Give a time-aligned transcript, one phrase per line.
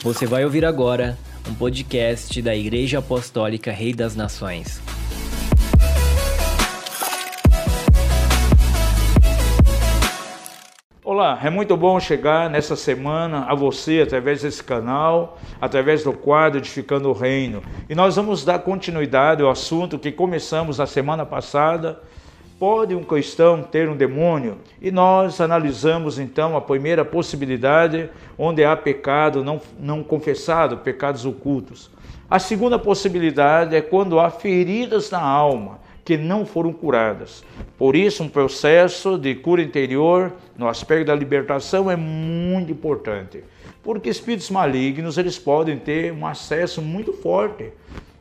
[0.00, 4.80] Você vai ouvir agora um podcast da Igreja Apostólica Rei das Nações.
[11.02, 16.60] Olá, é muito bom chegar nessa semana a você através desse canal, através do quadro
[16.60, 17.60] Edificando o Reino.
[17.88, 22.00] E nós vamos dar continuidade ao assunto que começamos na semana passada.
[22.58, 24.58] Pode um cristão ter um demônio?
[24.82, 31.88] E nós analisamos então a primeira possibilidade, onde há pecado não, não confessado, pecados ocultos.
[32.28, 37.44] A segunda possibilidade é quando há feridas na alma que não foram curadas.
[37.76, 43.44] Por isso, um processo de cura interior no aspecto da libertação é muito importante,
[43.84, 47.72] porque espíritos malignos eles podem ter um acesso muito forte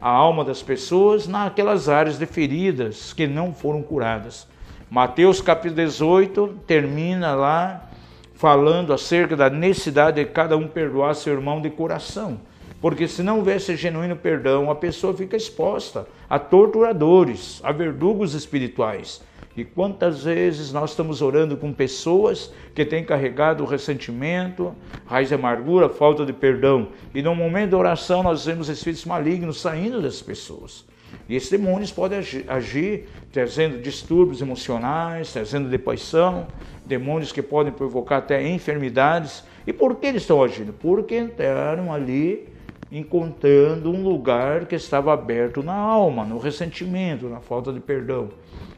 [0.00, 4.46] à alma das pessoas naquelas áreas de feridas que não foram curadas.
[4.90, 7.88] Mateus capítulo 18 termina lá
[8.34, 12.38] falando acerca da necessidade de cada um perdoar seu irmão de coração.
[12.80, 19.22] Porque se não houvesse genuíno perdão, a pessoa fica exposta a torturadores, a verdugos espirituais.
[19.56, 24.74] E quantas vezes nós estamos orando com pessoas que têm carregado ressentimento,
[25.06, 26.88] raiz de amargura, falta de perdão.
[27.14, 30.84] E no momento da oração nós vemos espíritos malignos saindo das pessoas.
[31.26, 36.46] E esses demônios podem agir, agir trazendo distúrbios emocionais, trazendo depressão,
[36.84, 39.42] demônios que podem provocar até enfermidades.
[39.66, 40.74] E por que eles estão agindo?
[40.74, 42.46] Porque entraram ali
[42.90, 48.28] encontrando um lugar que estava aberto na alma, no ressentimento, na falta de perdão.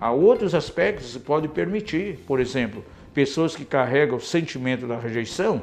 [0.00, 5.62] Há outros aspectos que pode permitir, por exemplo, pessoas que carregam o sentimento da rejeição,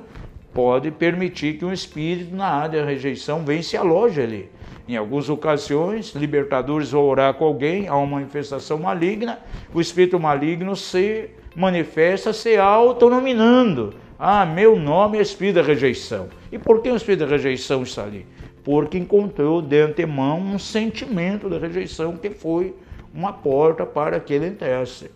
[0.54, 4.50] pode permitir que um espírito na área da rejeição venha se aloje ali.
[4.88, 9.40] Em algumas ocasiões, libertadores vão orar com alguém, há uma manifestação maligna,
[9.74, 16.28] o espírito maligno se manifesta se autonominando ah, meu nome é espírito da rejeição.
[16.52, 18.26] E por que o espírito da rejeição está ali?
[18.64, 22.74] Porque encontrou de antemão um sentimento da rejeição que foi
[23.14, 25.12] uma porta para que ele entrasse.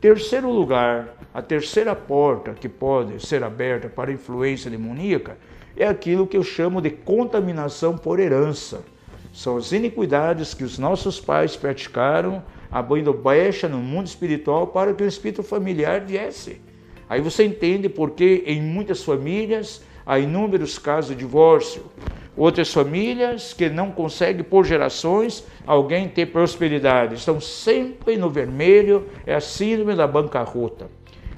[0.00, 5.38] Terceiro lugar, a terceira porta que pode ser aberta para influência demoníaca
[5.76, 8.82] é aquilo que eu chamo de contaminação por herança.
[9.32, 12.42] São as iniquidades que os nossos pais praticaram,
[12.72, 16.60] abrindo brecha no mundo espiritual para que o espírito familiar viesse
[17.12, 21.84] Aí você entende porque em muitas famílias há inúmeros casos de divórcio.
[22.34, 29.34] Outras famílias que não conseguem por gerações alguém ter prosperidade, estão sempre no vermelho, é
[29.34, 30.88] a síndrome da bancarrota.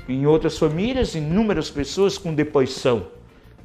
[0.09, 3.09] Em outras famílias, inúmeras pessoas com depressão,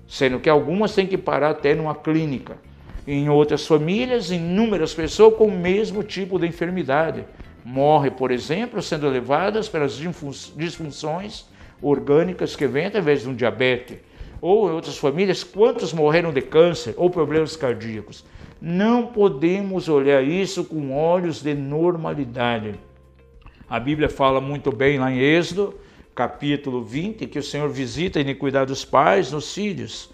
[0.08, 2.58] sendo que algumas têm que parar até numa clínica.
[3.06, 7.24] Em outras famílias, inúmeras pessoas com o mesmo tipo de enfermidade.
[7.64, 9.96] Morre, por exemplo, sendo levadas pelas
[10.58, 11.48] disfunções
[11.82, 13.98] orgânicas que vêm através de um diabetes,
[14.42, 18.24] ou em outras famílias, quantos morreram de câncer ou problemas cardíacos.
[18.62, 22.76] Não podemos olhar isso com olhos de normalidade.
[23.70, 25.76] A Bíblia fala muito bem lá em Êxodo,
[26.16, 30.10] capítulo 20, que o Senhor visita a iniquidade dos pais nos filhos,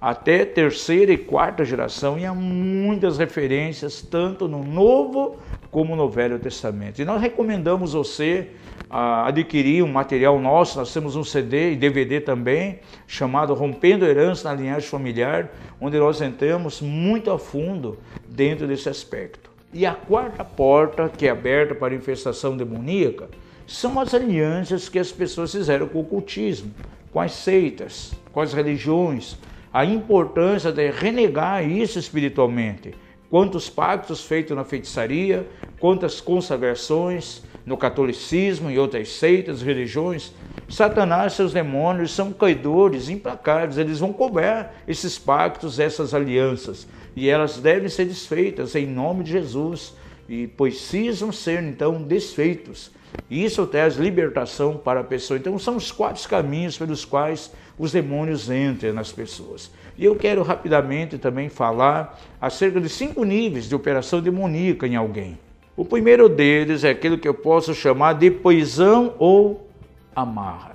[0.00, 5.38] até terceira e quarta geração, e há muitas referências, tanto no Novo
[5.70, 7.00] como no Velho Testamento.
[7.00, 8.48] E nós recomendamos você
[8.90, 14.60] adquirir um material nosso, nós temos um CD e DVD também, chamado Rompendo Herança na
[14.60, 17.98] Linhagem Familiar, onde nós entramos muito a fundo
[18.28, 19.50] dentro desse aspecto.
[19.72, 23.28] E a quarta porta, que é aberta para a infestação demoníaca,
[23.66, 26.72] são as alianças que as pessoas fizeram com o ocultismo,
[27.12, 29.36] com as seitas, com as religiões,
[29.70, 32.94] a importância de renegar isso espiritualmente.
[33.30, 35.46] Quantos pactos feitos na feitiçaria,
[35.78, 40.32] quantas consagrações, no catolicismo e outras seitas, religiões,
[40.68, 47.28] Satanás e seus demônios são caidores implacáveis, eles vão cobrar esses pactos, essas alianças, e
[47.28, 49.94] elas devem ser desfeitas em nome de Jesus,
[50.28, 52.90] e precisam ser então desfeitos.
[53.30, 55.38] Isso traz libertação para a pessoa.
[55.38, 59.70] Então são os quatro caminhos pelos quais os demônios entram nas pessoas.
[59.96, 65.38] E eu quero rapidamente também falar acerca de cinco níveis de operação demoníaca em alguém.
[65.76, 69.68] O primeiro deles é aquilo que eu posso chamar de poisão ou
[70.14, 70.72] amarra.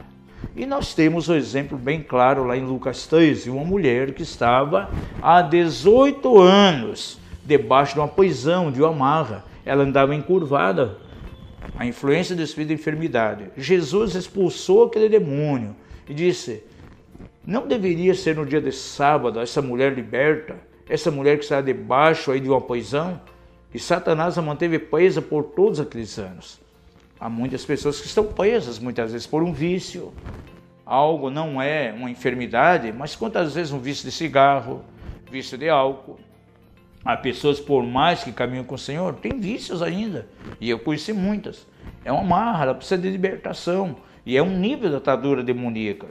[0.55, 4.89] E nós temos um exemplo bem claro lá em Lucas 13, uma mulher que estava
[5.21, 9.43] há 18 anos debaixo de uma poisão, de uma amarra.
[9.65, 10.97] Ela andava encurvada,
[11.77, 13.49] a influência do espírito de enfermidade.
[13.57, 15.75] Jesus expulsou aquele demônio
[16.07, 16.63] e disse:
[17.45, 20.55] Não deveria ser no dia de sábado essa mulher liberta,
[20.87, 23.19] essa mulher que está debaixo aí de uma poisão?
[23.73, 26.61] E Satanás a manteve presa por todos aqueles anos.
[27.19, 30.13] Há muitas pessoas que estão presas, muitas vezes, por um vício.
[30.85, 34.83] Algo não é uma enfermidade, mas quantas vezes um vício de cigarro,
[35.31, 36.19] vício de álcool.
[37.05, 40.27] Há pessoas, por mais que caminham com o Senhor, têm vícios ainda.
[40.59, 41.67] E eu conheci muitas.
[42.05, 43.97] É uma marra, ela precisa de libertação.
[44.25, 46.07] E é um nível da atadura demoníaca.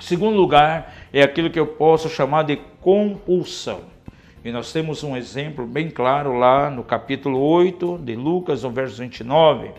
[0.00, 3.92] Segundo lugar, é aquilo que eu posso chamar de compulsão.
[4.44, 8.96] E nós temos um exemplo bem claro lá no capítulo 8 de Lucas, no verso
[8.96, 9.70] 29.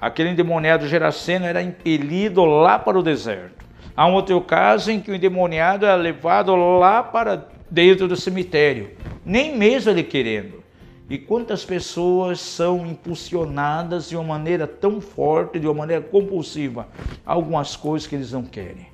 [0.00, 3.65] Aquele endemoniado Geraceno era impelido lá para o deserto.
[3.96, 8.90] Há um outro caso em que o endemoniado é levado lá para dentro do cemitério,
[9.24, 10.62] nem mesmo ele querendo.
[11.08, 16.88] E quantas pessoas são impulsionadas de uma maneira tão forte, de uma maneira compulsiva,
[17.24, 18.88] algumas coisas que eles não querem.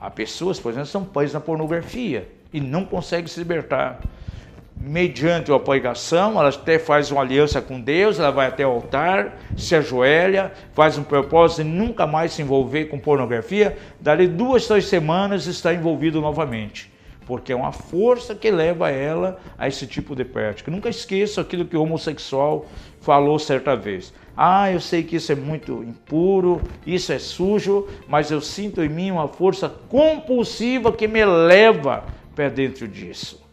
[0.00, 4.00] Há pessoas, por exemplo, são pães na pornografia e não conseguem se libertar.
[4.80, 9.36] Mediante a pregação, ela até faz uma aliança com Deus, ela vai até o altar,
[9.56, 13.76] se ajoelha, faz um propósito de nunca mais se envolver com pornografia.
[14.00, 16.96] Dali duas, três semanas está envolvido novamente
[17.28, 20.70] porque é uma força que leva ela a esse tipo de prática.
[20.70, 22.64] Nunca esqueça aquilo que o homossexual
[23.02, 24.14] falou certa vez.
[24.34, 28.88] Ah, eu sei que isso é muito impuro, isso é sujo, mas eu sinto em
[28.88, 32.04] mim uma força compulsiva que me leva
[32.34, 33.46] para dentro disso.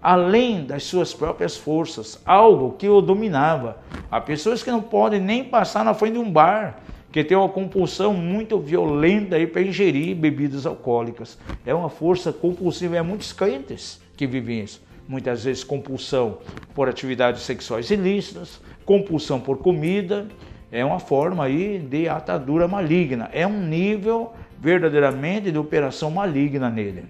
[0.00, 3.78] Além das suas próprias forças, algo que o dominava.
[4.10, 6.78] Há pessoas que não podem nem passar na frente de um bar,
[7.10, 11.38] que tem uma compulsão muito violenta para ingerir bebidas alcoólicas.
[11.64, 14.82] É uma força compulsiva, é muitos crentes que vivem isso.
[15.08, 16.38] Muitas vezes compulsão
[16.74, 20.26] por atividades sexuais ilícitas, compulsão por comida,
[20.70, 23.30] é uma forma aí de atadura maligna.
[23.32, 27.04] É um nível verdadeiramente de operação maligna nele.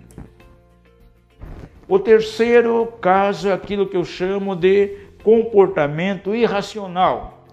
[1.89, 7.45] O terceiro caso é aquilo que eu chamo de comportamento irracional.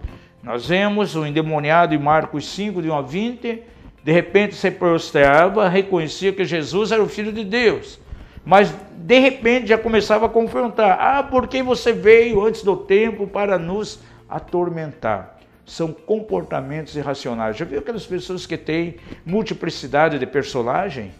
[0.42, 3.62] Nós vemos o endemoniado em Marcos 5, de 1 a 20,
[4.02, 8.00] de repente se prostrava, reconhecia que Jesus era o Filho de Deus.
[8.44, 13.28] Mas de repente já começava a confrontar: Ah, por que você veio antes do tempo
[13.28, 15.38] para nos atormentar?
[15.64, 17.56] São comportamentos irracionais.
[17.56, 21.12] Já viu aquelas pessoas que têm multiplicidade de personagem?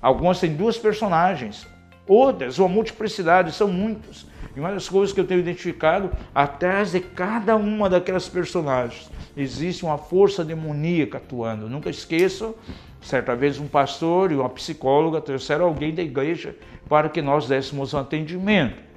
[0.00, 1.66] Algumas têm duas personagens,
[2.08, 4.26] outras, uma multiplicidade, são muitos.
[4.56, 9.84] E uma das coisas que eu tenho identificado, atrás de cada uma daquelas personagens, existe
[9.84, 11.68] uma força demoníaca atuando.
[11.68, 12.56] Nunca esqueço,
[13.00, 16.56] certa vez um pastor e uma psicóloga trouxeram alguém da igreja
[16.88, 18.88] para que nós dessemos um atendimento.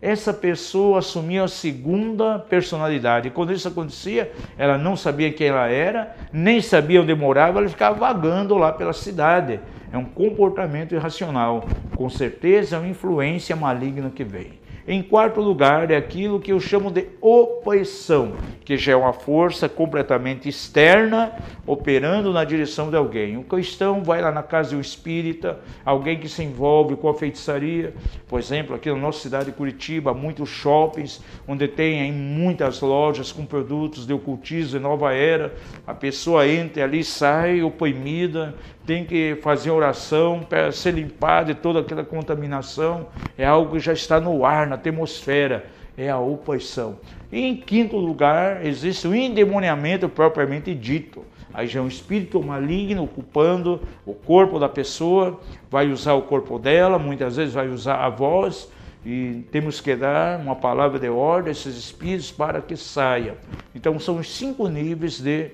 [0.00, 3.30] Essa pessoa assumia a segunda personalidade.
[3.30, 7.98] Quando isso acontecia, ela não sabia quem ela era, nem sabia onde morava, ela ficava
[7.98, 9.58] vagando lá pela cidade.
[9.92, 11.66] É um comportamento irracional.
[11.94, 14.58] Com certeza é uma influência maligna que vem.
[14.90, 18.32] Em quarto lugar, é aquilo que eu chamo de oposição,
[18.64, 21.30] que já é uma força completamente externa
[21.66, 23.36] operando na direção de alguém.
[23.36, 27.92] Um cristão vai lá na casa um espírita, alguém que se envolve com a feitiçaria.
[28.26, 33.30] Por exemplo, aqui na nossa cidade de Curitiba, há muitos shoppings onde tem muitas lojas
[33.30, 35.54] com produtos de ocultismo e nova era.
[35.86, 38.54] A pessoa entra ali, sai oprimida,
[38.88, 43.08] tem que fazer oração para ser limpada de toda aquela contaminação.
[43.36, 45.66] É algo que já está no ar, na atmosfera.
[45.94, 46.96] É a oposição.
[47.30, 51.22] E em quinto lugar, existe o endemoniamento propriamente dito.
[51.52, 55.38] Aí já é um espírito maligno ocupando o corpo da pessoa,
[55.70, 58.72] vai usar o corpo dela, muitas vezes vai usar a voz,
[59.04, 63.36] e temos que dar uma palavra de ordem a esses espíritos para que saia.
[63.74, 65.50] Então são os cinco níveis de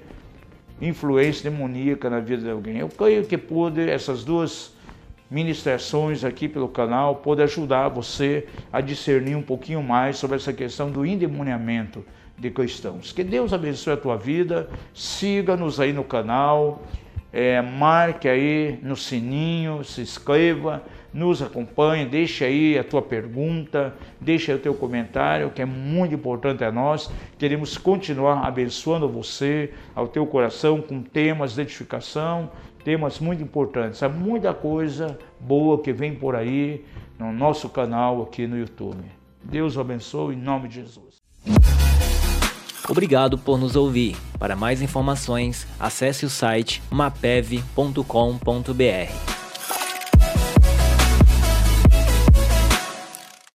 [0.86, 2.78] influência demoníaca na vida de alguém.
[2.78, 4.74] Eu creio que pode, essas duas
[5.30, 10.90] ministrações aqui pelo canal, pode ajudar você a discernir um pouquinho mais sobre essa questão
[10.90, 12.04] do endemoniamento
[12.38, 13.12] de cristãos.
[13.12, 16.82] Que Deus abençoe a tua vida, siga-nos aí no canal,
[17.34, 24.52] é, marque aí no sininho, se inscreva, nos acompanhe, deixe aí a tua pergunta, deixe
[24.52, 27.10] aí o teu comentário, que é muito importante a nós.
[27.36, 32.52] Queremos continuar abençoando você, ao teu coração, com temas de edificação,
[32.84, 34.00] temas muito importantes.
[34.00, 36.84] Há muita coisa boa que vem por aí
[37.18, 39.02] no nosso canal aqui no YouTube.
[39.42, 41.23] Deus o abençoe em nome de Jesus.
[42.88, 44.16] Obrigado por nos ouvir.
[44.38, 48.04] Para mais informações, acesse o site mapev.com.br.